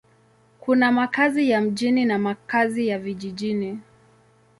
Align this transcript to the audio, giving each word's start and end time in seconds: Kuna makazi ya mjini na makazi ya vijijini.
Kuna 0.59 0.91
makazi 0.91 1.49
ya 1.49 1.61
mjini 1.61 2.05
na 2.05 2.19
makazi 2.19 2.87
ya 2.87 2.99
vijijini. 2.99 3.79